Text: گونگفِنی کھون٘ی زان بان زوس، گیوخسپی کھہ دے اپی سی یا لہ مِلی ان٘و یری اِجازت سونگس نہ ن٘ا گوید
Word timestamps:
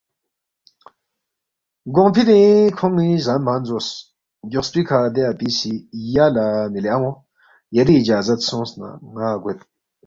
گونگفِنی 1.95 2.41
کھون٘ی 2.77 3.09
زان 3.25 3.41
بان 3.45 3.61
زوس، 3.67 3.87
گیوخسپی 4.49 4.81
کھہ 4.87 4.99
دے 5.15 5.23
اپی 5.31 5.49
سی 5.57 5.73
یا 6.13 6.25
لہ 6.35 6.45
مِلی 6.73 6.89
ان٘و 6.95 7.11
یری 7.75 7.95
اِجازت 7.99 8.39
سونگس 8.47 8.71
نہ 8.79 8.87
ن٘ا 9.13 9.29
گوید 9.41 9.59